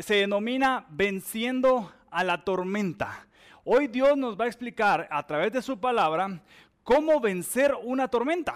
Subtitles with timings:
[0.00, 3.26] se denomina venciendo a la tormenta.
[3.64, 6.40] Hoy Dios nos va a explicar a través de su palabra
[6.82, 8.54] cómo vencer una tormenta,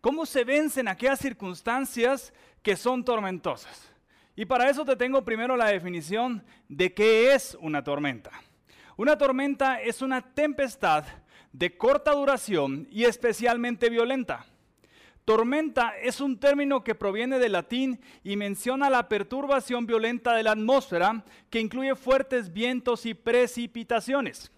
[0.00, 2.32] cómo se vencen aquellas circunstancias
[2.62, 3.90] que son tormentosas.
[4.36, 8.30] Y para eso te tengo primero la definición de qué es una tormenta.
[8.96, 11.04] Una tormenta es una tempestad
[11.52, 14.46] de corta duración y especialmente violenta.
[15.24, 20.52] Tormenta es un término que proviene del latín y menciona la perturbación violenta de la
[20.52, 24.50] atmósfera que incluye fuertes vientos y precipitaciones.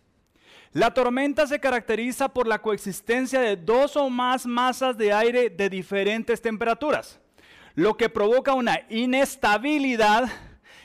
[0.72, 5.68] La tormenta se caracteriza por la coexistencia de dos o más masas de aire de
[5.68, 7.20] diferentes temperaturas,
[7.74, 10.30] lo que provoca una inestabilidad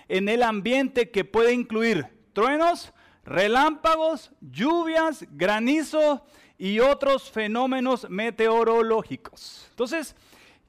[0.10, 6.26] en el ambiente que puede incluir truenos, relámpagos, lluvias, granizo
[6.60, 9.66] y otros fenómenos meteorológicos.
[9.72, 10.16] Entonces,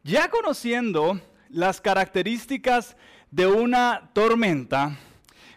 [0.05, 2.97] ya conociendo las características
[3.32, 4.97] de una tormenta,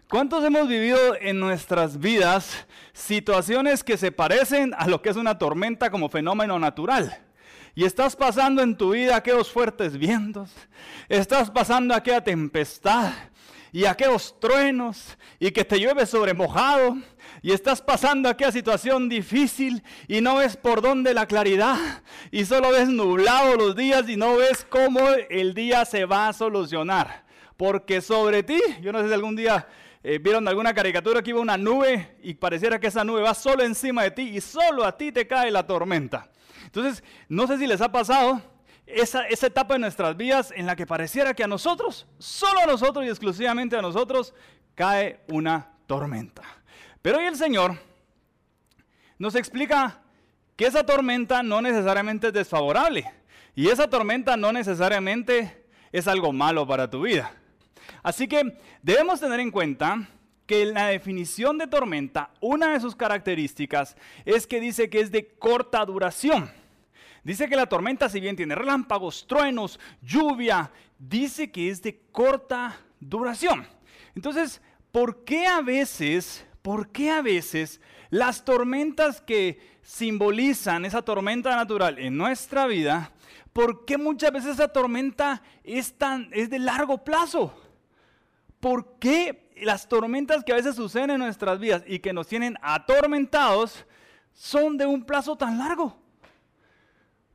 [0.10, 5.38] ¿cuántos hemos vivido en nuestras vidas situaciones que se parecen a lo que es una
[5.38, 7.16] tormenta como fenómeno natural?
[7.76, 10.52] Y estás pasando en tu vida aquellos fuertes vientos,
[11.10, 13.14] estás pasando aquella tempestad,
[13.74, 16.96] y aquellos truenos y que te llueve sobre mojado
[17.44, 21.78] y estás pasando aquella situación difícil y no ves por dónde la claridad
[22.32, 26.34] y solo ves nublado los días y no ves cómo el día se va a
[26.34, 27.26] solucionar.
[27.58, 29.68] Porque sobre ti, yo no sé si algún día
[30.04, 33.62] eh, vieron alguna caricatura que iba una nube y pareciera que esa nube va solo
[33.62, 36.30] encima de ti y solo a ti te cae la tormenta.
[36.64, 38.42] Entonces, no sé si les ha pasado
[38.86, 43.06] esa, etapa de nuestras vidas en la que pareciera que a nosotros, solo a nosotros
[43.06, 44.34] y exclusivamente a nosotros,
[44.76, 46.44] cae una tormenta.
[47.04, 47.78] Pero hoy el Señor
[49.20, 50.02] nos explica
[50.56, 53.12] que esa tormenta no necesariamente es desfavorable
[53.56, 57.34] y esa tormenta no necesariamente es algo malo para tu vida.
[58.04, 60.08] Así que debemos tener en cuenta
[60.46, 65.28] que la definición de tormenta, una de sus características es que dice que es de
[65.28, 66.50] corta duración.
[67.26, 72.80] Dice que la tormenta, si bien tiene relámpagos, truenos, lluvia, dice que es de corta
[73.02, 73.68] duración.
[74.16, 77.80] Entonces, ¿por qué a veces, por qué a veces
[78.10, 83.12] las tormentas que simbolizan esa tormenta natural en nuestra vida,
[83.52, 87.54] por qué muchas veces esa tormenta es, tan, es de largo plazo?
[88.60, 92.58] ¿Por qué las tormentas que a veces suceden en nuestras vidas y que nos tienen
[92.62, 93.86] atormentados
[94.32, 95.98] son de un plazo tan largo?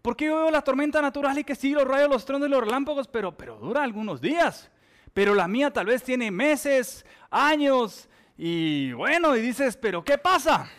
[0.01, 2.51] ¿Por qué yo veo la tormenta natural y que sí, los rayos, los truenos y
[2.51, 4.71] los relámpagos, pero, pero dura algunos días?
[5.13, 10.71] Pero la mía tal vez tiene meses, años, y bueno, y dices, pero ¿qué pasa?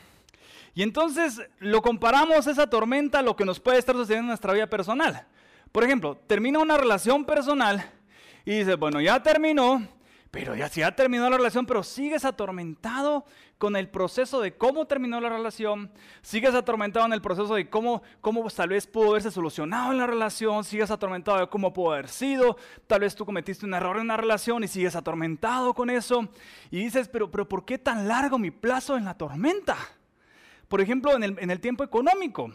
[0.73, 4.53] Y entonces lo comparamos esa tormenta a lo que nos puede estar sucediendo en nuestra
[4.53, 5.27] vida personal.
[5.73, 7.85] Por ejemplo, termina una relación personal
[8.45, 9.85] y dices, bueno, ya terminó,
[10.31, 13.25] pero ya se ha terminado la relación, pero sigues atormentado
[13.59, 18.01] con el proceso de cómo terminó la relación, sigues atormentado en el proceso de cómo,
[18.21, 22.07] cómo tal vez pudo haberse solucionado en la relación, sigues atormentado de cómo pudo haber
[22.07, 22.55] sido,
[22.87, 26.29] tal vez tú cometiste un error en una relación y sigues atormentado con eso.
[26.71, 29.75] Y dices, pero, pero ¿por qué tan largo mi plazo en la tormenta?
[30.69, 32.53] Por ejemplo, en el, en el tiempo económico.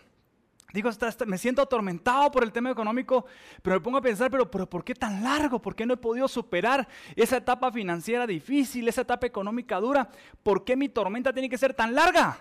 [0.72, 0.90] Digo,
[1.26, 3.26] me siento atormentado por el tema económico,
[3.62, 5.62] pero me pongo a pensar, pero, pero ¿por qué tan largo?
[5.62, 10.08] ¿Por qué no he podido superar esa etapa financiera difícil, esa etapa económica dura?
[10.42, 12.38] ¿Por qué mi tormenta tiene que ser tan larga?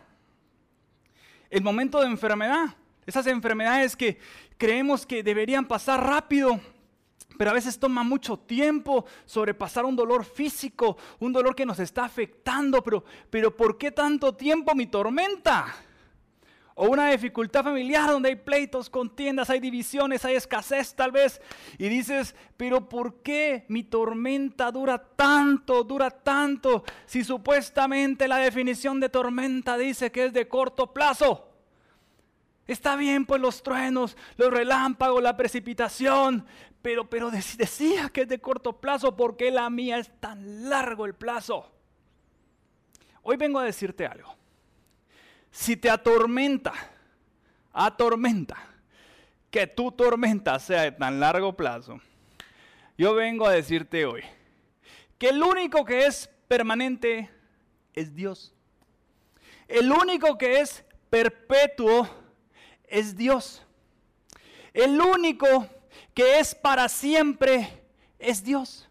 [1.51, 2.75] El momento de enfermedad,
[3.05, 4.17] esas enfermedades que
[4.57, 6.59] creemos que deberían pasar rápido,
[7.37, 12.05] pero a veces toma mucho tiempo sobrepasar un dolor físico, un dolor que nos está
[12.05, 15.67] afectando, pero, pero ¿por qué tanto tiempo mi tormenta?
[16.75, 21.39] O una dificultad familiar donde hay pleitos, contiendas, hay divisiones, hay escasez tal vez.
[21.77, 26.83] Y dices, pero ¿por qué mi tormenta dura tanto, dura tanto?
[27.05, 31.49] Si supuestamente la definición de tormenta dice que es de corto plazo.
[32.65, 36.45] Está bien, pues los truenos, los relámpagos, la precipitación,
[36.81, 41.13] pero, pero decía que es de corto plazo, porque la mía es tan largo el
[41.13, 41.69] plazo?
[43.21, 44.42] Hoy vengo a decirte algo
[45.53, 46.73] si te atormenta,
[47.71, 48.57] atormenta,
[49.51, 52.01] que tu tormenta sea de tan largo plazo,
[52.97, 54.23] yo vengo a decirte hoy
[55.19, 57.29] que el único que es permanente
[57.93, 58.51] es Dios.
[59.67, 62.09] El único que es perpetuo
[62.87, 63.61] es Dios.
[64.73, 65.67] El único
[66.15, 67.83] que es para siempre
[68.17, 68.89] es Dios.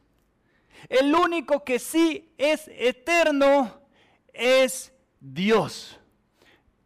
[0.88, 3.81] El único que sí es eterno
[4.32, 5.99] es Dios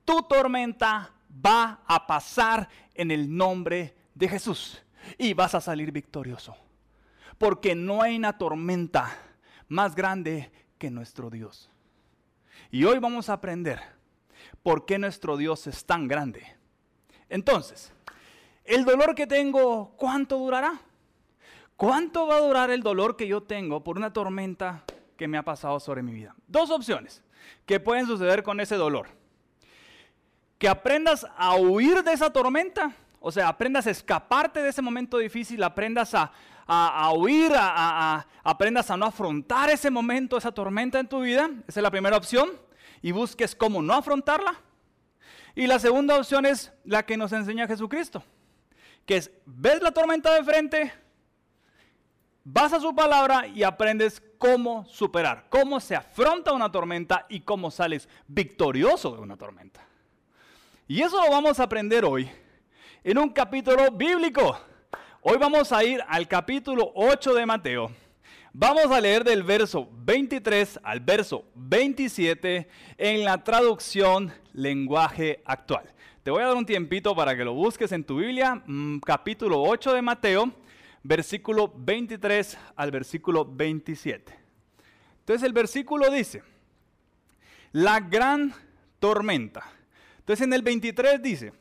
[0.07, 1.13] tu tormenta
[1.45, 4.83] va a pasar en el nombre de Jesús
[5.19, 6.57] y vas a salir victorioso.
[7.37, 9.15] Porque no hay una tormenta
[9.69, 11.71] más grande que nuestro Dios.
[12.71, 13.81] Y hoy vamos a aprender
[14.63, 16.43] por qué nuestro Dios es tan grande.
[17.29, 17.93] Entonces,
[18.65, 20.81] el dolor que tengo, ¿cuánto durará?
[21.77, 24.85] ¿Cuánto va a durar el dolor que yo tengo por una tormenta
[25.17, 26.35] que me ha pasado sobre mi vida?
[26.47, 27.23] Dos opciones
[27.67, 29.09] que pueden suceder con ese dolor.
[30.59, 35.19] Que aprendas a huir de esa tormenta, o sea, aprendas a escaparte de ese momento
[35.19, 36.31] difícil, aprendas a,
[37.13, 37.53] huir,
[38.43, 41.51] aprendas a no afrontar ese momento, esa tormenta en tu vida.
[41.67, 42.51] Esa es la primera opción.
[43.03, 44.61] Y busques cómo no afrontarla.
[45.57, 48.23] Y la segunda opción es la que nos enseña Jesucristo,
[49.07, 50.93] que es, ves la tormenta de frente,
[52.45, 57.71] vas a su palabra y aprendes cómo superar, cómo se afronta una tormenta y cómo
[57.71, 59.81] sales victorioso de una tormenta.
[60.89, 62.31] Y eso lo vamos a aprender hoy
[63.03, 64.57] en un capítulo bíblico.
[65.21, 67.91] Hoy vamos a ir al capítulo 8 de Mateo.
[68.53, 72.69] Vamos a leer del verso 23 al verso 27
[72.99, 75.93] en la traducción lenguaje actual.
[76.23, 79.61] Te voy a dar un tiempito para que lo busques en tu Biblia, mm, capítulo
[79.63, 80.53] 8 de Mateo
[81.03, 84.39] versículo 23 al versículo 27.
[85.19, 86.45] Entonces el versículo dice,
[87.73, 88.55] la gran
[89.01, 89.76] tormenta.
[90.27, 91.53] Entonces en el 23 dice,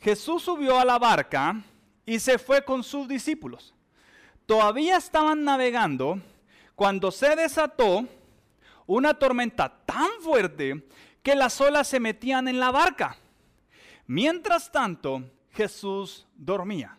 [0.00, 1.60] Jesús subió a la barca
[2.06, 3.74] y se fue con sus discípulos.
[4.46, 6.20] Todavía estaban navegando
[6.76, 8.06] cuando se desató
[8.86, 10.86] una tormenta tan fuerte
[11.20, 13.16] que las olas se metían en la barca.
[14.06, 16.96] Mientras tanto, Jesús dormía.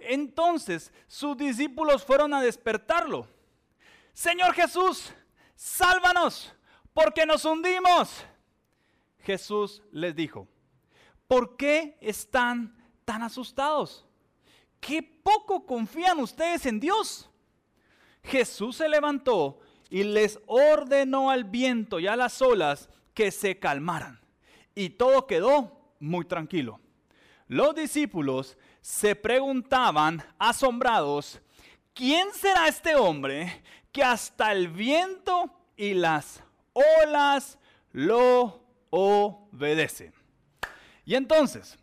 [0.00, 3.28] Entonces sus discípulos fueron a despertarlo.
[4.12, 5.12] Señor Jesús,
[5.54, 6.52] sálvanos,
[6.92, 8.26] porque nos hundimos.
[9.24, 10.46] Jesús les dijo,
[11.26, 14.06] ¿por qué están tan asustados?
[14.80, 17.30] ¿Qué poco confían ustedes en Dios?
[18.22, 24.20] Jesús se levantó y les ordenó al viento y a las olas que se calmaran.
[24.74, 26.80] Y todo quedó muy tranquilo.
[27.48, 31.40] Los discípulos se preguntaban asombrados,
[31.94, 36.42] ¿quién será este hombre que hasta el viento y las
[36.72, 37.58] olas
[37.92, 38.63] lo
[38.94, 40.12] obedecen?
[41.04, 41.76] Y entonces,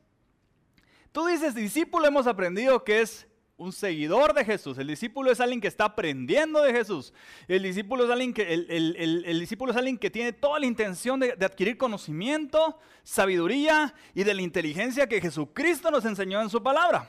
[1.12, 3.28] tú dices, discípulo hemos aprendido que es
[3.58, 4.78] un seguidor de Jesús.
[4.80, 7.14] El discípulo es alguien que está aprendiendo de Jesús.
[7.48, 11.36] El discípulo es alguien que, el, discípulo es alguien que tiene toda la intención de,
[11.36, 17.08] de, adquirir conocimiento, sabiduría y de la inteligencia que Jesucristo nos enseñó en su palabra.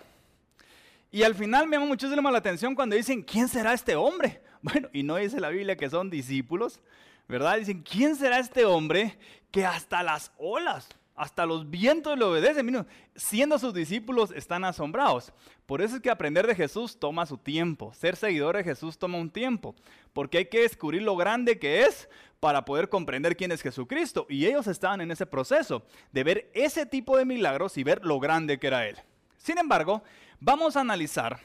[1.11, 4.43] Y al final me llama muchísimo la atención cuando dicen, ¿quién será este hombre?
[4.65, 6.81] Bueno, y no dice la Biblia que son discípulos,
[7.29, 7.59] ¿verdad?
[7.59, 9.19] Dicen, ¿quién será este hombre
[9.51, 12.87] que hasta las olas hasta los vientos le obedecen.
[13.15, 15.33] siendo sus discípulos están asombrados.
[15.67, 17.93] Por eso es que aprender de Jesús toma su tiempo.
[17.95, 19.75] Ser seguidor de Jesús toma un tiempo.
[20.13, 22.09] Porque hay que descubrir lo grande que es
[22.41, 24.27] para poder comprender quién es Jesucristo.
[24.29, 28.19] Y ellos estaban en ese proceso de ver ese tipo de milagros y ver lo
[28.19, 28.97] grande que era Él.
[29.37, 30.03] Sin embargo,
[30.41, 31.39] vamos a analizar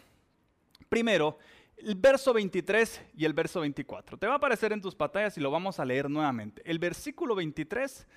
[0.89, 1.38] primero
[1.77, 4.18] el verso 23 y el verso 24.
[4.18, 6.62] Te va a aparecer en tus pantallas y lo vamos a leer nuevamente.
[6.65, 8.07] El versículo 23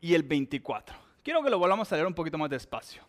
[0.00, 0.94] y el 24.
[1.22, 3.02] Quiero que lo volvamos a leer un poquito más despacio.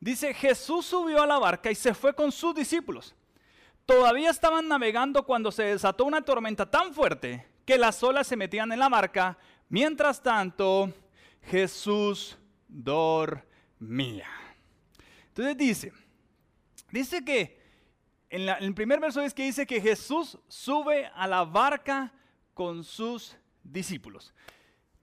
[0.00, 3.14] Dice, Jesús subió a la barca y se fue con sus discípulos.
[3.84, 8.70] Todavía estaban navegando cuando se desató una tormenta tan fuerte que las olas se metían
[8.70, 9.38] en la barca.
[9.68, 10.92] Mientras tanto,
[11.42, 14.28] Jesús dormía.
[15.28, 15.92] Entonces dice,
[16.90, 17.57] dice que
[18.30, 22.12] en, el primer verso es que dice que Jesús sube a la barca
[22.54, 24.34] con sus discípulos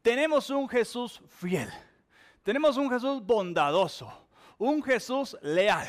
[0.05, 1.67] tenemos un Jesús fiel,
[2.43, 4.27] tenemos un Jesús bondadoso,
[4.59, 5.87] un Jesús leal.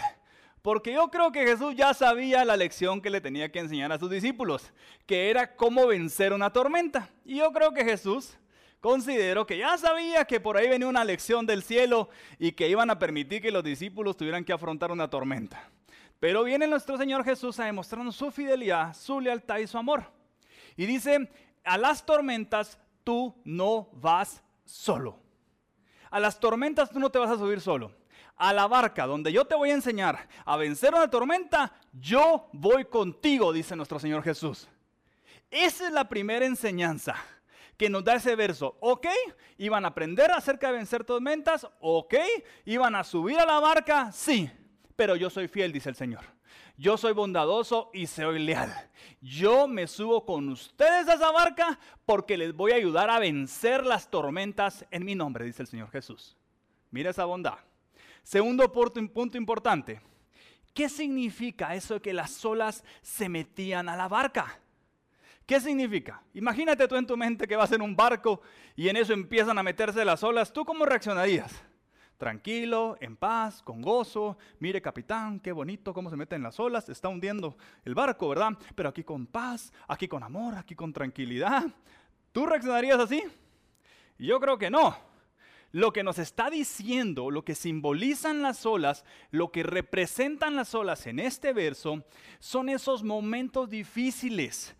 [0.62, 3.98] Porque yo creo que Jesús ya sabía la lección que le tenía que enseñar a
[3.98, 4.72] sus discípulos,
[5.04, 7.10] que era cómo vencer una tormenta.
[7.26, 8.38] Y yo creo que Jesús
[8.80, 12.88] considero que ya sabía que por ahí venía una lección del cielo y que iban
[12.88, 15.70] a permitir que los discípulos tuvieran que afrontar una tormenta.
[16.20, 20.04] Pero viene nuestro Señor Jesús a demostrarnos su fidelidad, su lealtad y su amor.
[20.76, 21.30] Y dice,
[21.64, 25.18] a las tormentas tú no vas solo.
[26.10, 27.92] A las tormentas tú no te vas a subir solo.
[28.36, 32.84] A la barca donde yo te voy a enseñar a vencer una tormenta, yo voy
[32.84, 34.68] contigo, dice nuestro Señor Jesús.
[35.50, 37.16] Esa es la primera enseñanza
[37.76, 38.76] que nos da ese verso.
[38.80, 39.06] Ok,
[39.58, 41.66] iban a aprender acerca de vencer tormentas.
[41.80, 42.14] Ok,
[42.64, 44.10] iban a subir a la barca.
[44.12, 44.50] Sí,
[44.96, 46.24] pero yo soy fiel, dice el Señor.
[46.78, 48.72] Yo soy bondadoso y soy leal.
[49.20, 53.86] Yo me subo con ustedes a esa barca porque les voy a ayudar a vencer
[53.86, 56.36] las tormentas en mi nombre, dice el Señor Jesús.
[56.90, 57.58] Mira esa bondad.
[58.22, 60.00] Segundo punto importante.
[60.74, 64.60] ¿Qué significa eso de que las olas se metían a la barca?
[65.46, 66.22] ¿Qué significa?
[66.34, 68.42] Imagínate tú en tu mente que vas en un barco
[68.74, 70.52] y en eso empiezan a meterse las olas.
[70.52, 71.62] ¿Tú cómo reaccionarías?
[72.16, 74.38] Tranquilo, en paz, con gozo.
[74.58, 76.88] Mire, capitán, qué bonito cómo se meten las olas.
[76.88, 78.52] Está hundiendo el barco, ¿verdad?
[78.74, 81.64] Pero aquí con paz, aquí con amor, aquí con tranquilidad.
[82.32, 83.22] ¿Tú reaccionarías así?
[84.18, 84.96] Yo creo que no.
[85.72, 91.06] Lo que nos está diciendo, lo que simbolizan las olas, lo que representan las olas
[91.06, 92.02] en este verso,
[92.38, 94.74] son esos momentos difíciles,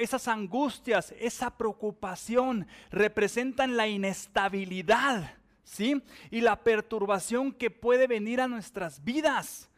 [0.00, 5.39] esas angustias, esa preocupación, representan la inestabilidad,
[5.70, 6.02] ¿sí?
[6.30, 9.68] Y la perturbación que puede venir a nuestras vidas.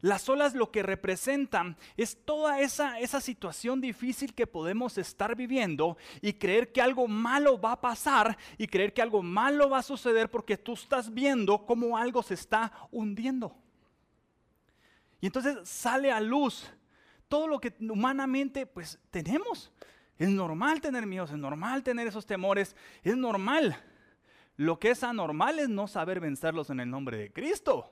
[0.00, 5.98] Las olas lo que representan es toda esa, esa situación difícil que podemos estar viviendo
[6.22, 9.82] y creer que algo malo va a pasar y creer que algo malo va a
[9.82, 13.54] suceder porque tú estás viendo cómo algo se está hundiendo.
[15.20, 16.70] Y entonces sale a luz
[17.28, 19.70] todo lo que humanamente pues tenemos.
[20.16, 23.76] Es normal tener miedos, es normal tener esos temores, es normal.
[24.60, 27.90] Lo que es anormal es no saber vencerlos en el nombre de Cristo.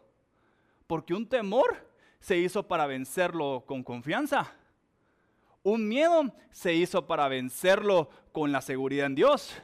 [0.86, 1.88] Porque un temor
[2.20, 4.52] se hizo para vencerlo con confianza.
[5.62, 9.56] Un miedo se hizo para vencerlo con la seguridad en Dios.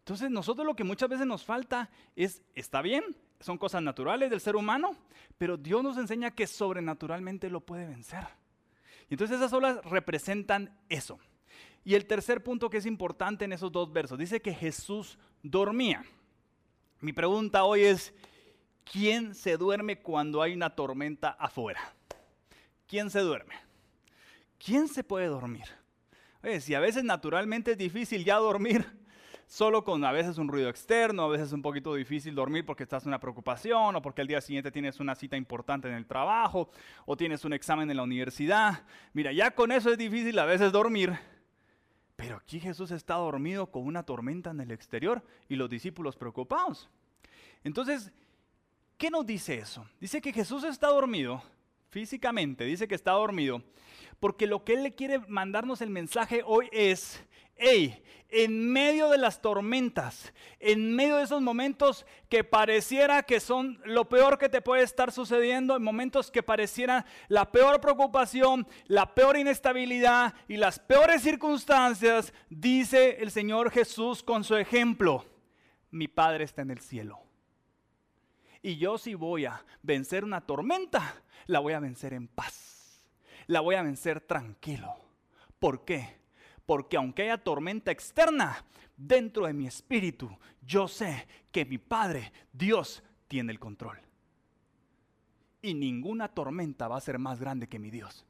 [0.00, 3.04] Entonces nosotros lo que muchas veces nos falta es, está bien,
[3.38, 4.96] son cosas naturales del ser humano,
[5.38, 8.26] pero Dios nos enseña que sobrenaturalmente lo puede vencer.
[9.08, 11.20] Y entonces esas olas representan eso.
[11.86, 16.04] Y el tercer punto que es importante en esos dos versos, dice que Jesús dormía.
[17.00, 18.12] Mi pregunta hoy es,
[18.90, 21.80] ¿Quién se duerme cuando hay una tormenta afuera?
[22.86, 23.54] ¿Quién se duerme?
[24.64, 25.64] ¿Quién se puede dormir?
[26.42, 28.86] Oye, si a veces naturalmente es difícil ya dormir,
[29.48, 32.84] solo con a veces un ruido externo, a veces es un poquito difícil dormir porque
[32.84, 36.06] estás en una preocupación o porque el día siguiente tienes una cita importante en el
[36.06, 36.70] trabajo
[37.06, 38.84] o tienes un examen en la universidad.
[39.12, 41.18] Mira, ya con eso es difícil a veces dormir.
[42.16, 46.88] Pero aquí Jesús está dormido con una tormenta en el exterior y los discípulos preocupados.
[47.62, 48.12] Entonces,
[48.98, 49.86] ¿Qué nos dice eso?
[50.00, 51.42] Dice que Jesús está dormido,
[51.90, 53.62] físicamente, dice que está dormido,
[54.20, 57.22] porque lo que Él le quiere mandarnos el mensaje hoy es,
[57.56, 63.80] hey, en medio de las tormentas, en medio de esos momentos que pareciera que son
[63.84, 69.14] lo peor que te puede estar sucediendo, en momentos que pareciera la peor preocupación, la
[69.14, 75.24] peor inestabilidad y las peores circunstancias, dice el Señor Jesús con su ejemplo,
[75.90, 77.26] mi Padre está en el cielo
[78.66, 83.08] y yo si voy a vencer una tormenta, la voy a vencer en paz.
[83.46, 84.92] La voy a vencer tranquilo.
[85.60, 86.18] ¿Por qué?
[86.66, 88.64] Porque aunque haya tormenta externa,
[88.96, 90.28] dentro de mi espíritu,
[90.62, 93.98] yo sé que mi Padre, Dios, tiene el control.
[95.62, 98.26] Y ninguna tormenta va a ser más grande que mi Dios.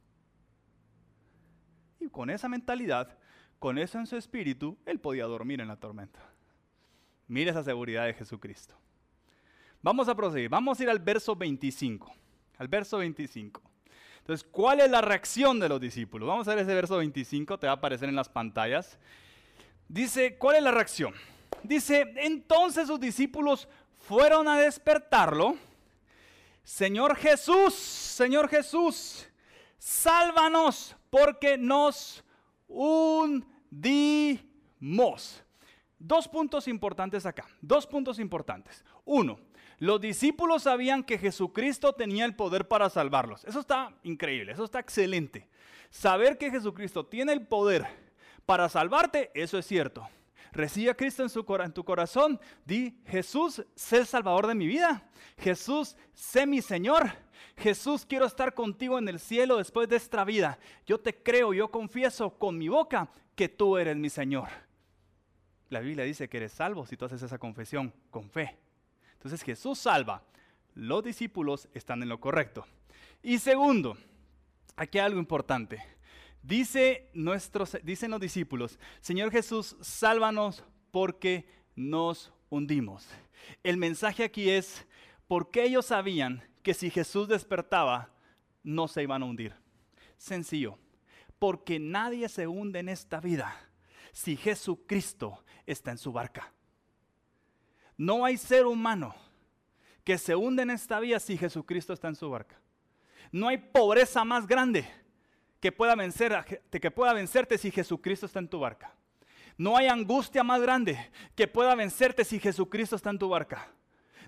[2.00, 3.18] Y con esa mentalidad,
[3.58, 6.20] con eso en su espíritu, él podía dormir en la tormenta.
[7.28, 8.76] Mira esa seguridad de Jesucristo.
[9.82, 10.48] Vamos a proseguir.
[10.48, 12.12] Vamos a ir al verso 25.
[12.58, 13.62] Al verso 25.
[14.26, 16.26] Entonces, ¿cuál es la reacción de los discípulos?
[16.26, 18.98] Vamos a ver ese verso 25, te va a aparecer en las pantallas.
[19.86, 21.14] Dice, ¿cuál es la reacción?
[21.62, 23.68] Dice, entonces sus discípulos
[24.00, 25.54] fueron a despertarlo.
[26.64, 29.28] Señor Jesús, Señor Jesús,
[29.78, 32.24] sálvanos porque nos
[32.66, 33.44] hundimos.
[36.00, 38.84] Dos puntos importantes acá, dos puntos importantes.
[39.04, 39.38] Uno,
[39.78, 43.44] los discípulos sabían que Jesucristo tenía el poder para salvarlos.
[43.44, 45.48] Eso está increíble, eso está excelente.
[45.90, 47.86] Saber que Jesucristo tiene el poder
[48.46, 50.08] para salvarte, eso es cierto.
[50.52, 52.40] Recibe a Cristo en, su, tu corazón.
[52.64, 55.06] Di, Jesús, sé el Salvador de mi vida.
[55.36, 57.10] Jesús, sé mi Señor.
[57.58, 60.58] Jesús, quiero estar contigo en el cielo después de esta vida.
[60.86, 64.48] Yo te creo, yo confieso con mi boca que tú eres mi Señor.
[65.68, 68.56] La Biblia dice que eres salvo si tú haces esa confesión con fe.
[69.26, 70.22] Entonces Jesús salva.
[70.74, 72.64] Los discípulos están en lo correcto.
[73.24, 73.98] Y segundo,
[74.76, 75.82] aquí hay algo importante.
[76.42, 83.08] Dice nuestros, dicen los discípulos, Señor Jesús, sálvanos porque nos hundimos.
[83.64, 84.86] El mensaje aquí es,
[85.26, 88.14] porque ellos sabían que si Jesús despertaba,
[88.62, 89.56] no se iban a hundir.
[90.18, 90.78] Sencillo,
[91.40, 93.60] porque nadie se hunde en esta vida
[94.12, 96.52] si Jesucristo está en su barca.
[97.96, 99.14] No hay ser humano
[100.04, 102.60] que se hunde en esta vida si Jesucristo está en su barca.
[103.32, 104.88] No hay pobreza más grande
[105.60, 108.94] que pueda, vencer, que pueda vencerte si Jesucristo está en tu barca.
[109.58, 113.68] No hay angustia más grande que pueda vencerte si Jesucristo está en tu barca.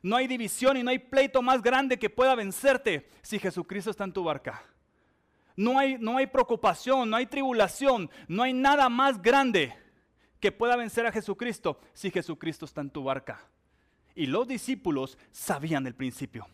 [0.03, 4.05] No hay división y no hay pleito más grande que pueda vencerte si Jesucristo está
[4.05, 4.63] en tu barca.
[5.57, 9.75] no hay, no hay preocupación, no hay tribulación, no hay nada más grande
[10.41, 13.41] que pueda vencer a Jesucristo si Jesucristo está en tu barca.
[14.19, 16.45] Y los discípulos sabían el principio.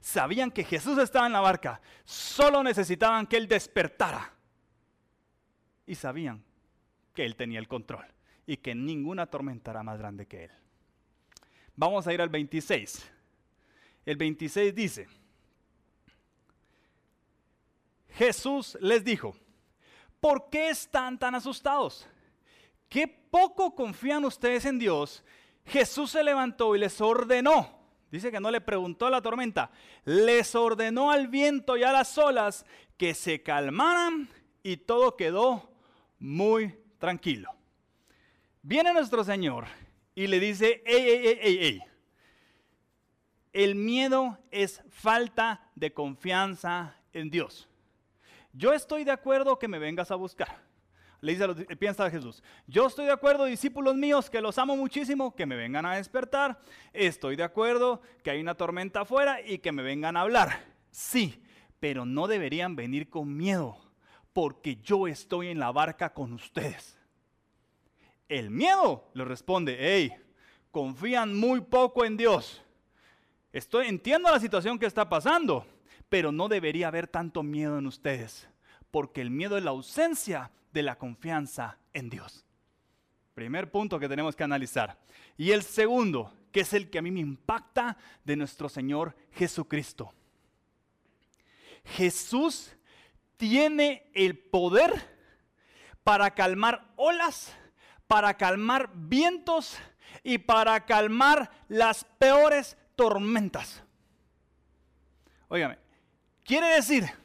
[0.00, 1.80] Sabían que Jesús estaba en la barca.
[2.04, 4.34] Solo necesitaban que Él despertara.
[5.86, 6.42] Y sabían
[7.14, 8.04] que Él tenía el control
[8.44, 10.50] y que ninguna tormenta era más grande que Él.
[11.76, 13.08] Vamos a ir al 26.
[14.04, 15.06] El 26 dice,
[18.14, 19.36] Jesús les dijo,
[20.18, 22.04] ¿por qué están tan asustados?
[22.88, 25.22] ¿Qué poco confían ustedes en Dios?
[25.66, 27.80] Jesús se levantó y les ordenó.
[28.10, 29.70] Dice que no le preguntó a la tormenta,
[30.04, 32.66] les ordenó al viento y a las olas
[32.98, 34.28] que se calmaran
[34.62, 35.72] y todo quedó
[36.18, 37.50] muy tranquilo.
[38.60, 39.64] Viene nuestro Señor
[40.14, 41.82] y le dice, ey, ey, ey, ey.
[43.52, 47.68] El miedo es falta de confianza en Dios.
[48.52, 50.62] Yo estoy de acuerdo que me vengas a buscar.
[51.22, 54.76] Le dice a los, piensa Jesús, yo estoy de acuerdo, discípulos míos, que los amo
[54.76, 56.60] muchísimo, que me vengan a despertar.
[56.92, 60.64] Estoy de acuerdo que hay una tormenta afuera y que me vengan a hablar.
[60.90, 61.40] Sí,
[61.78, 63.76] pero no deberían venir con miedo,
[64.32, 66.98] porque yo estoy en la barca con ustedes.
[68.28, 70.12] El miedo, le responde, hey,
[70.72, 72.60] confían muy poco en Dios.
[73.52, 75.66] Estoy, entiendo la situación que está pasando,
[76.08, 78.48] pero no debería haber tanto miedo en ustedes,
[78.92, 82.44] porque el miedo es la ausencia de la confianza en Dios.
[83.34, 84.96] Primer punto que tenemos que analizar.
[85.36, 90.14] Y el segundo, que es el que a mí me impacta de nuestro Señor Jesucristo.
[91.84, 92.76] Jesús
[93.36, 95.10] tiene el poder
[96.04, 97.52] para calmar olas,
[98.06, 99.76] para calmar vientos
[100.22, 103.82] y para calmar las peores tormentas.
[105.48, 105.78] Óigame,
[106.44, 107.21] Quiere decir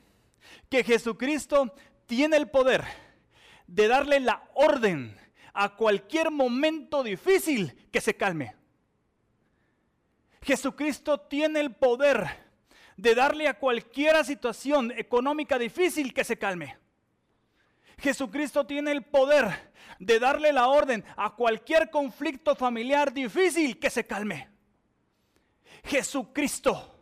[0.69, 1.73] que Jesucristo
[2.05, 2.83] tiene el poder
[3.67, 5.17] de darle la orden
[5.53, 8.55] a cualquier momento difícil que se calme.
[10.41, 12.25] Jesucristo tiene el poder
[12.95, 16.77] de darle a cualquier situación económica difícil que se calme.
[17.99, 24.05] Jesucristo tiene el poder de darle la orden a cualquier conflicto familiar difícil que se
[24.05, 24.49] calme.
[25.83, 27.01] Jesucristo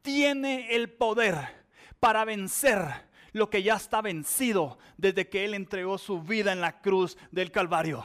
[0.00, 1.61] tiene el poder
[2.02, 2.82] para vencer
[3.30, 7.52] lo que ya está vencido desde que Él entregó su vida en la cruz del
[7.52, 8.04] Calvario.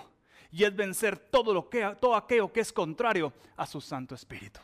[0.52, 4.60] Y es vencer todo, lo que, todo aquello que es contrario a su Santo Espíritu.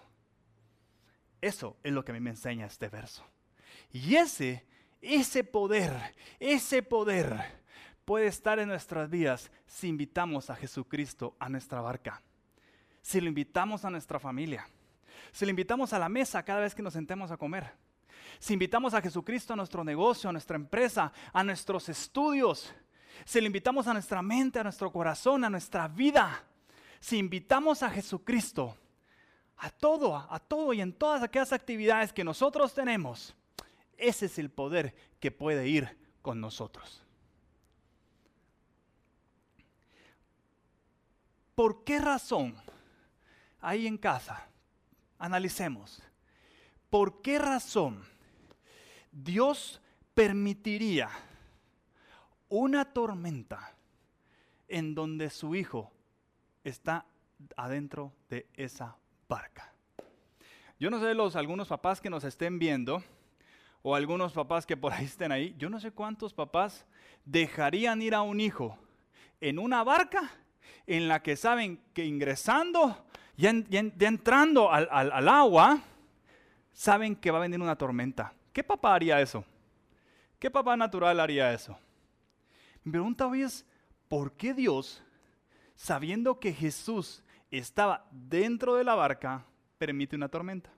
[1.42, 3.26] Eso es lo que a mí me enseña este verso.
[3.92, 4.68] Y ese,
[5.02, 7.64] ese poder, ese poder
[8.06, 12.22] puede estar en nuestras vidas si invitamos a Jesucristo a nuestra barca.
[13.02, 14.68] Si lo invitamos a nuestra familia
[15.34, 17.72] si le invitamos a la mesa cada vez que nos sentemos a comer,
[18.40, 22.74] si invitamos a Jesucristo a nuestro negocio, a nuestra empresa, a nuestros estudios,
[23.26, 26.44] si le invitamos a nuestra mente, a nuestro corazón, a nuestra vida,
[27.00, 28.78] si invitamos a Jesucristo
[29.58, 33.36] a todo, a todo y en todas aquellas actividades que nosotros tenemos,
[33.98, 37.02] ese es el poder que puede ir con nosotros.
[41.56, 42.56] ¿Por qué razón
[43.62, 44.48] ahí en casa
[45.24, 46.02] analicemos.
[46.90, 48.04] ¿Por qué razón
[49.14, 49.82] Dios
[50.14, 51.10] permitiría
[52.50, 53.74] una tormenta
[54.68, 55.92] en donde su hijo
[56.64, 57.06] está
[57.56, 58.98] adentro de esa
[59.30, 59.72] barca?
[60.80, 63.04] Yo no sé los algunos papás que nos estén viendo
[63.84, 66.86] o algunos papás que por ahí estén ahí, yo no sé cuántos papás
[67.26, 68.78] dejarían ir a un hijo
[69.40, 70.32] en una barca
[70.88, 75.80] en la que saben que ingresando ya, entrando al, agua,
[76.72, 78.34] saben que va a venir una tormenta.
[78.54, 79.44] ¿Qué papá haría eso?
[80.38, 81.76] ¿Qué papá natural haría eso?
[82.84, 83.66] Mi pregunta hoy es,
[84.08, 85.02] ¿por qué Dios,
[85.76, 89.44] sabiendo que Jesús estaba dentro de la barca,
[89.80, 90.70] permite una tormenta?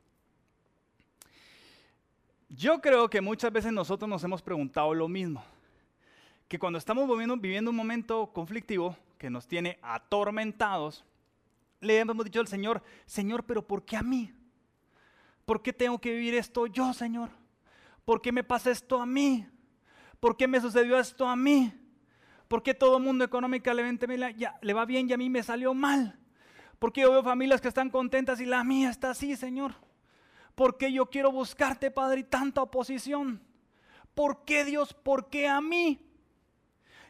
[2.48, 5.44] Yo creo que muchas veces nosotros nos hemos preguntado lo mismo,
[6.48, 11.04] que cuando estamos viviendo, viviendo un momento conflictivo que nos tiene atormentados,
[11.82, 14.32] le hemos dicho al Señor, Señor, pero ¿por qué a mí?
[15.44, 17.30] ¿Por qué tengo que vivir esto yo, Señor?
[18.06, 19.48] ¿Por qué me pasa esto a mí?
[20.20, 21.74] ¿Por qué me sucedió esto a mí?
[22.48, 26.20] ¿Por qué todo mundo económicamente le va bien y a mí me salió mal?
[26.78, 29.74] ¿Por qué yo veo familias que están contentas y la mía está así, Señor?
[30.54, 33.42] ¿Por qué yo quiero buscarte, Padre, y tanta oposición?
[34.14, 34.94] ¿Por qué Dios?
[34.94, 36.00] ¿Por qué a mí?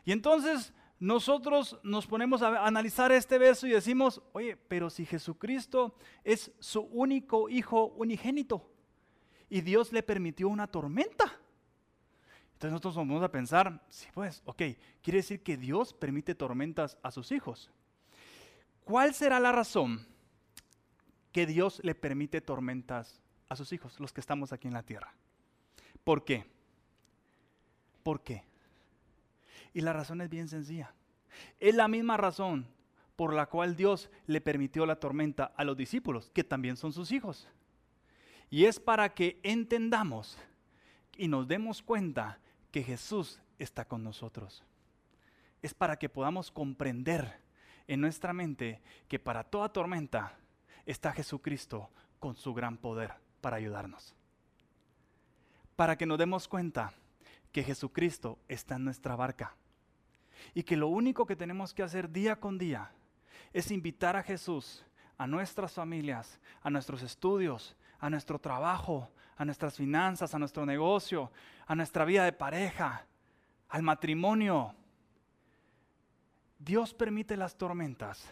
[0.05, 5.95] Y entonces nosotros nos ponemos a analizar este verso y decimos, oye, pero si Jesucristo
[6.23, 8.74] es su único hijo unigénito
[9.49, 11.39] y Dios le permitió una tormenta,
[12.53, 14.62] Entonces nosotros vamos a pensar, sí pues, ok,
[15.01, 17.69] quiere decir que Dios permite tormentas a sus hijos.
[18.84, 20.05] ¿Cuál será la razón
[21.31, 25.13] que Dios le permite tormentas a sus hijos, los que estamos aquí en la tierra?
[26.03, 26.45] ¿Por qué?
[28.03, 28.43] ¿Por qué?
[29.73, 30.93] Y la razón es bien sencilla.
[31.60, 32.67] Es la misma razón
[33.15, 37.12] por la cual Dios le permitió la tormenta a los discípulos, que también son sus
[37.12, 37.47] hijos.
[38.49, 40.38] Y es para que entendamos
[41.17, 42.39] y nos demos cuenta
[42.71, 44.63] que Jesús está con nosotros.
[45.62, 47.39] Es para que podamos comprender
[47.88, 50.38] en nuestra mente que para toda tormenta
[50.86, 54.13] está Jesucristo con su gran poder para ayudarnos.
[55.75, 56.93] Para que nos demos cuenta
[57.51, 59.55] que Jesucristo está en nuestra barca
[60.53, 62.91] y que lo único que tenemos que hacer día con día
[63.53, 64.86] es invitar a Jesús
[65.17, 71.31] a nuestras familias, a nuestros estudios, a nuestro trabajo, a nuestras finanzas, a nuestro negocio,
[71.67, 73.05] a nuestra vida de pareja,
[73.69, 74.73] al matrimonio.
[76.60, 78.29] Dios permite las tormentas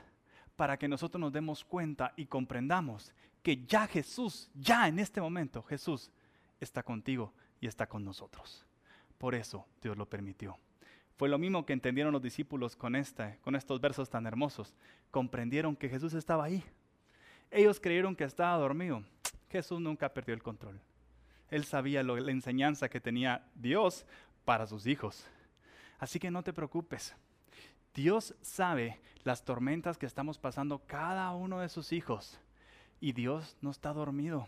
[0.56, 5.64] para que nosotros nos demos cuenta y comprendamos que ya Jesús, ya en este momento,
[5.64, 6.12] Jesús
[6.60, 8.66] está contigo y está con nosotros.
[9.18, 10.58] Por eso Dios lo permitió.
[11.18, 14.74] Fue lo mismo que entendieron los discípulos con, este, con estos versos tan hermosos.
[15.12, 16.64] Comprendieron que Jesús estaba ahí.
[17.52, 19.04] Ellos creyeron que estaba dormido.
[19.54, 20.82] Jesús nunca perdió el control.
[21.50, 24.06] Él sabía la enseñanza que tenía Dios
[24.46, 25.26] para sus hijos.
[26.00, 27.16] Así que no te preocupes.
[27.94, 32.40] Dios sabe las tormentas que estamos pasando cada uno de sus hijos.
[33.00, 34.48] Y Dios no está dormido.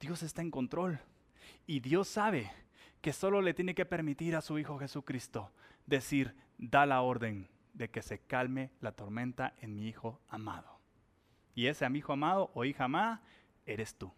[0.00, 0.98] Dios está en control.
[1.66, 2.50] Y Dios sabe
[3.02, 5.52] que solo le tiene que permitir a su Hijo Jesucristo
[5.84, 10.78] decir, da la orden de que se calme la tormenta en mi Hijo amado.
[11.54, 13.20] Y ese mi Hijo amado o hija amada
[13.66, 14.10] eres tú.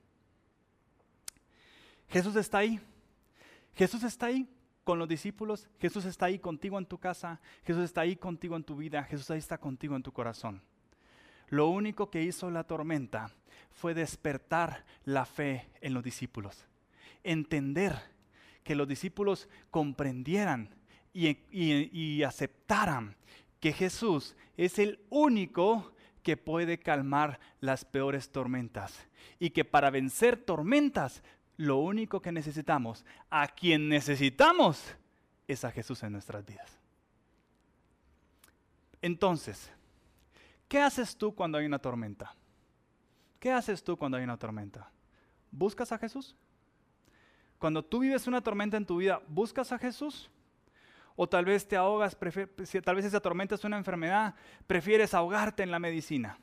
[2.09, 2.81] Jesús está ahí.
[3.75, 4.49] Jesús está ahí
[4.85, 5.69] con los discípulos.
[5.79, 7.41] Jesús está ahí contigo en tu casa.
[7.65, 9.03] Jesús está ahí contigo en tu vida.
[9.05, 10.63] Jesús ahí está contigo en tu corazón.
[11.49, 13.31] Lo único que hizo la tormenta
[13.71, 16.65] fue despertar la fe en los discípulos.
[17.23, 17.95] Entender
[18.63, 20.75] que los discípulos comprendieran
[21.13, 23.17] y, y aceptaran
[23.61, 29.07] que Jesús es el único que puede calmar las peores tormentas.
[29.39, 31.23] Y que para vencer tormentas
[31.57, 34.97] lo único que necesitamos, a quien necesitamos,
[35.47, 36.79] es a Jesús en nuestras vidas.
[39.03, 39.71] Entonces,
[40.69, 42.35] ¿qué haces tú cuando hay una tormenta?
[43.39, 44.91] ¿Qué haces tú cuando hay una tormenta?
[45.51, 46.35] ¿Buscas a Jesús?
[47.59, 50.31] Cuando tú vives una tormenta en tu vida, ¿buscas a Jesús?
[51.17, 52.17] O tal vez te ahogas,
[52.83, 54.35] tal vez esa tormenta es una enfermedad,
[54.67, 56.39] prefieres ahogarte en la medicina.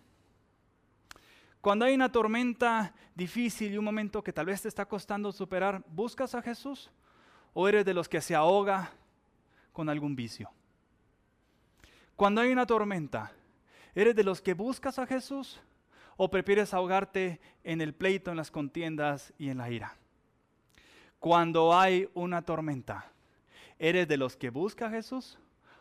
[1.62, 5.84] Cuando hay una tormenta difícil y un momento que tal vez te está costando superar,
[5.90, 6.90] ¿buscas a Jesús?
[7.54, 8.92] ¿O eres de los que se ahoga
[9.72, 10.50] con algún vicio?
[12.16, 13.32] Cuando hay una tormenta,
[13.94, 15.62] ¿eres de los que buscas a Jesús?
[16.18, 19.96] ¿O prefieres ahogarte en el pleito, en las contiendas y en la ira?
[21.20, 23.12] Cuando hay una tormenta,
[23.78, 25.38] ¿eres de los que busca a Jesús?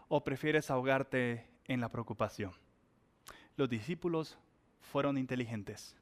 [0.08, 2.52] ¿O prefieres ahogarte en la preocupación?
[3.56, 4.36] Los discípulos
[4.90, 5.96] fueron inteligentes.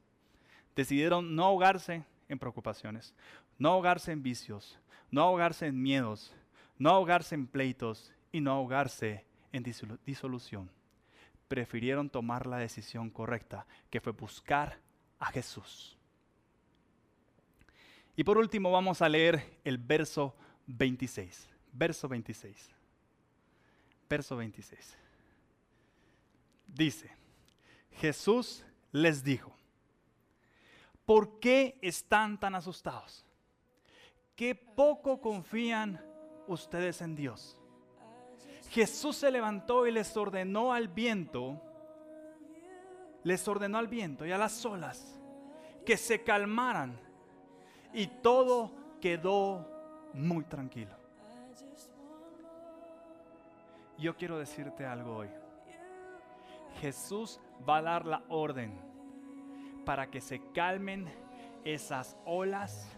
[0.75, 3.15] Decidieron no ahogarse en preocupaciones,
[3.59, 4.79] no ahogarse en vicios,
[5.11, 6.33] no ahogarse en miedos,
[6.79, 9.63] no ahogarse en pleitos y no ahogarse en
[10.05, 10.71] disolución.
[11.49, 14.79] Prefirieron tomar la decisión correcta, que fue buscar
[15.19, 15.97] a Jesús.
[18.17, 20.35] Y por último vamos a leer el verso
[20.67, 21.49] 26.
[21.73, 22.71] Verso 26.
[24.09, 24.97] Verso 26.
[26.67, 27.11] Dice,
[27.93, 29.53] Jesús les dijo,
[31.05, 33.25] ¿por qué están tan asustados?
[34.35, 36.01] ¿Qué poco confían
[36.47, 37.61] ustedes en Dios?
[38.71, 41.61] Jesús se levantó y les ordenó al viento,
[43.25, 45.19] les ordenó al viento y a las olas
[45.85, 47.01] que se calmaran
[47.93, 48.71] y todo
[49.01, 49.67] quedó
[50.13, 50.95] muy tranquilo.
[53.99, 55.29] Yo quiero decirte algo hoy.
[56.81, 58.79] Jesús va a dar la orden
[59.85, 61.07] para que se calmen
[61.65, 62.91] esas olas,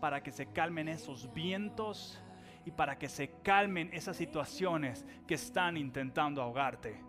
[0.00, 2.20] para que se calmen esos vientos
[2.66, 7.00] y para que se calmen esas situaciones que están intentando ahogarte.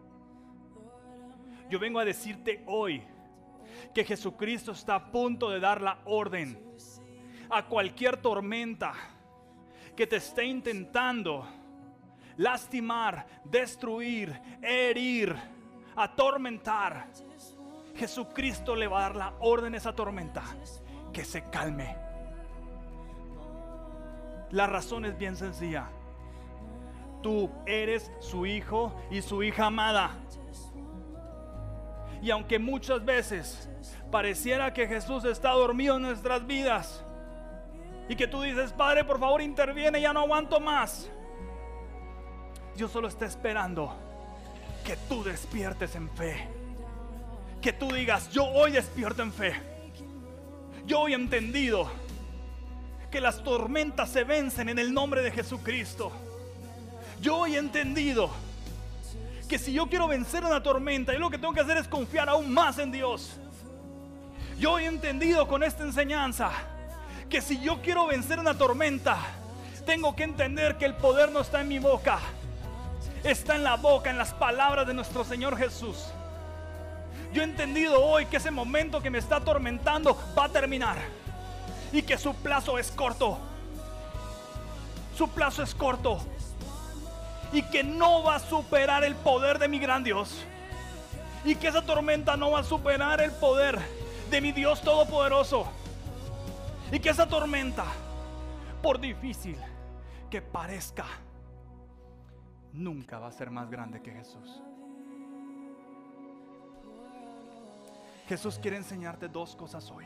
[1.69, 3.01] Yo vengo a decirte hoy
[3.93, 6.63] que Jesucristo está a punto de dar la orden
[7.49, 8.93] a cualquier tormenta
[9.95, 11.47] que te esté intentando
[12.37, 15.35] lastimar, destruir, herir
[15.95, 17.07] atormentar,
[17.95, 20.43] Jesucristo le va a dar la orden a esa tormenta
[21.13, 21.95] que se calme.
[24.51, 25.87] La razón es bien sencilla.
[27.21, 30.11] Tú eres su hijo y su hija amada.
[32.21, 33.69] Y aunque muchas veces
[34.11, 37.03] pareciera que Jesús está dormido en nuestras vidas
[38.07, 41.09] y que tú dices, Padre, por favor interviene, ya no aguanto más.
[42.75, 44.04] Dios solo está esperando
[44.85, 46.47] que tú despiertes en fe.
[47.61, 49.53] Que tú digas, yo hoy despierto en fe.
[50.85, 51.89] Yo hoy he entendido
[53.09, 56.11] que las tormentas se vencen en el nombre de Jesucristo.
[57.19, 58.29] Yo hoy he entendido
[59.49, 62.29] que si yo quiero vencer una tormenta, yo lo que tengo que hacer es confiar
[62.29, 63.39] aún más en Dios.
[64.59, 66.51] Yo hoy he entendido con esta enseñanza
[67.29, 69.17] que si yo quiero vencer una tormenta,
[69.85, 72.19] tengo que entender que el poder no está en mi boca,
[73.25, 76.05] está en la boca, en las palabras de nuestro Señor Jesús.
[77.33, 80.97] Yo he entendido hoy que ese momento que me está atormentando va a terminar
[81.91, 83.37] y que su plazo es corto.
[85.17, 86.19] Su plazo es corto
[87.51, 90.43] y que no va a superar el poder de mi gran Dios.
[91.43, 93.79] Y que esa tormenta no va a superar el poder
[94.29, 95.67] de mi Dios Todopoderoso.
[96.91, 97.85] Y que esa tormenta,
[98.81, 99.57] por difícil
[100.29, 101.05] que parezca,
[102.75, 104.61] nunca va a ser más grande que Jesús.
[108.27, 110.05] Jesús quiere enseñarte dos cosas hoy.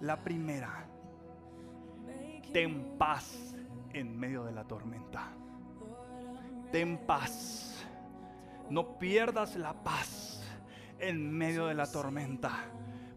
[0.00, 0.86] La primera,
[2.52, 3.54] ten paz
[3.92, 5.28] en medio de la tormenta.
[6.70, 7.84] Ten paz.
[8.70, 10.42] No pierdas la paz
[10.98, 12.52] en medio de la tormenta.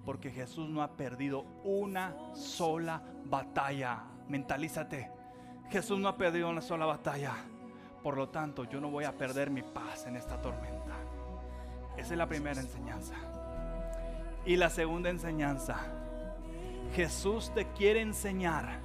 [0.06, 4.06] Porque Jesús no ha perdido una sola batalla.
[4.28, 5.12] Mentalízate.
[5.70, 7.36] Jesús no ha perdido una sola batalla.
[8.04, 10.96] Por lo tanto, yo no voy a perder mi paz en esta tormenta.
[11.98, 13.16] Esa es la primera enseñanza.
[14.46, 15.78] Y la segunda enseñanza.
[16.96, 18.80] Jesús te quiere enseñar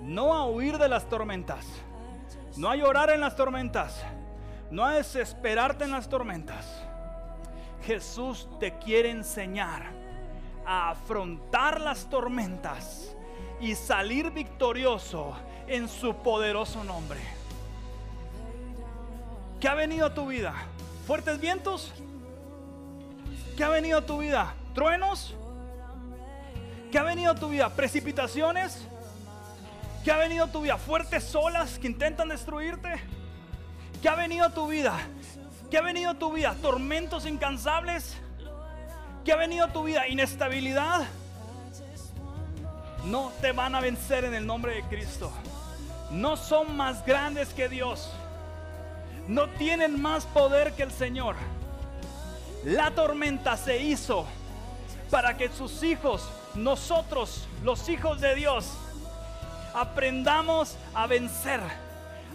[0.00, 1.64] no a huir de las tormentas
[2.58, 4.02] no a llorar en las tormentas.
[4.70, 6.66] No a desesperarte en las tormentas.
[7.84, 9.92] Jesús te quiere enseñar
[10.66, 13.16] a afrontar las tormentas
[13.60, 15.34] y salir victorioso
[15.66, 17.20] en su poderoso nombre.
[19.60, 20.54] ¿Qué ha venido a tu vida?
[21.06, 21.92] ¿Fuertes vientos?
[23.56, 24.54] ¿Qué ha venido a tu vida?
[24.74, 25.34] ¿Truenos?
[26.92, 27.68] ¿Qué ha venido a tu vida?
[27.70, 28.86] ¿Precipitaciones?
[30.04, 30.78] ¿Qué ha venido a tu vida?
[30.78, 33.00] ¿Fuertes olas que intentan destruirte?
[34.00, 34.96] ¿Qué ha venido a tu vida?
[35.70, 36.54] ¿Qué ha venido a tu vida?
[36.62, 38.16] ¿Tormentos incansables?
[39.24, 40.06] ¿Qué ha venido a tu vida?
[40.06, 41.06] ¿Inestabilidad?
[43.04, 45.32] No te van a vencer en el nombre de Cristo.
[46.10, 48.10] No son más grandes que Dios.
[49.28, 51.36] No tienen más poder que el Señor.
[52.64, 54.26] La tormenta se hizo
[55.10, 58.72] para que sus hijos, nosotros, los hijos de Dios,
[59.74, 61.60] aprendamos a vencer,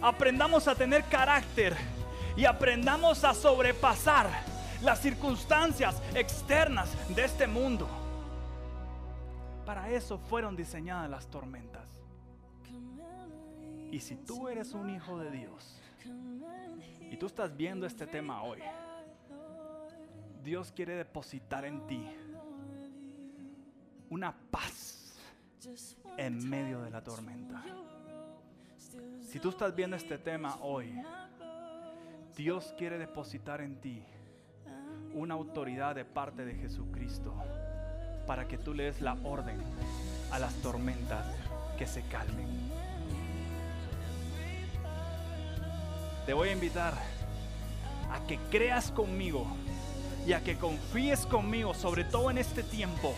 [0.03, 1.75] aprendamos a tener carácter
[2.37, 4.29] y aprendamos a sobrepasar
[4.83, 7.87] las circunstancias externas de este mundo.
[9.65, 11.87] Para eso fueron diseñadas las tormentas.
[13.91, 15.82] Y si tú eres un hijo de Dios
[17.11, 18.59] y tú estás viendo este tema hoy,
[20.43, 22.05] Dios quiere depositar en ti
[24.09, 25.15] una paz
[26.17, 27.63] en medio de la tormenta.
[29.21, 31.01] Si tú estás viendo este tema hoy,
[32.35, 34.03] Dios quiere depositar en ti
[35.13, 37.33] una autoridad de parte de Jesucristo
[38.25, 39.61] para que tú le des la orden
[40.31, 41.25] a las tormentas
[41.77, 42.62] que se calmen.
[46.25, 46.93] Te voy a invitar
[48.11, 49.45] a que creas conmigo
[50.25, 53.13] y a que confíes conmigo, sobre todo en este tiempo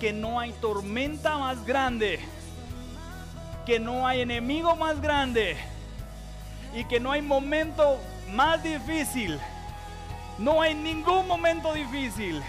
[0.00, 2.18] que no hay tormenta más grande,
[3.64, 5.56] que no hay enemigo más grande
[6.74, 7.98] y que no hay momento
[8.32, 9.38] más difícil.
[10.38, 12.42] No hay ningún momento difícil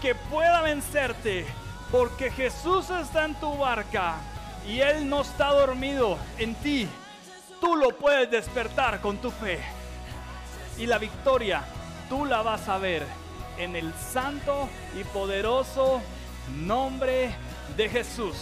[0.00, 1.46] que pueda vencerte
[1.90, 4.16] porque Jesús está en tu barca
[4.66, 6.88] y Él no está dormido en ti.
[7.62, 9.60] Tú lo puedes despertar con tu fe.
[10.78, 11.62] Y la victoria
[12.08, 13.06] tú la vas a ver
[13.56, 16.00] en el santo y poderoso
[16.56, 17.32] nombre
[17.76, 18.34] de Jesús.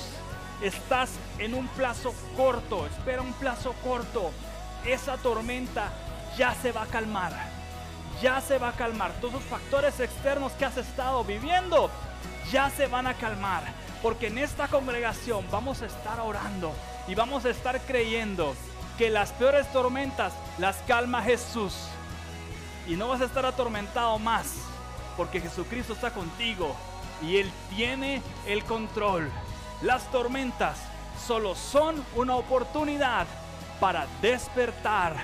[0.63, 4.31] Estás en un plazo corto, espera un plazo corto.
[4.87, 5.93] Esa tormenta
[6.39, 7.35] ya se va a calmar.
[8.23, 9.13] Ya se va a calmar.
[9.21, 11.91] Todos los factores externos que has estado viviendo
[12.51, 13.65] ya se van a calmar.
[14.03, 16.73] Porque en esta congregación vamos a estar orando
[17.07, 18.55] y vamos a estar creyendo
[19.01, 21.73] que las peores tormentas las calma Jesús.
[22.87, 24.57] Y no vas a estar atormentado más
[25.17, 26.77] porque Jesucristo está contigo
[27.23, 29.31] y Él tiene el control.
[29.81, 30.77] Las tormentas
[31.27, 33.27] solo son una oportunidad
[33.81, 35.15] para despertar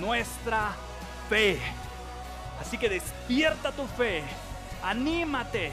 [0.00, 0.70] nuestra
[1.28, 1.60] fe.
[2.62, 4.22] Así que despierta tu fe,
[4.82, 5.70] anímate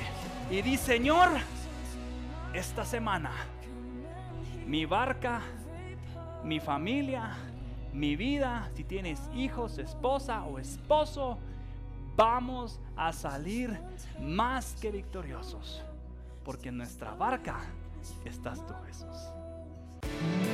[0.51, 1.29] y di, Señor,
[2.53, 3.31] esta semana
[4.65, 5.41] mi barca,
[6.43, 7.31] mi familia,
[7.93, 11.37] mi vida, si tienes hijos, esposa o esposo,
[12.15, 13.77] vamos a salir
[14.19, 15.83] más que victoriosos,
[16.43, 17.59] porque en nuestra barca
[18.25, 20.48] estás tú, Jesús.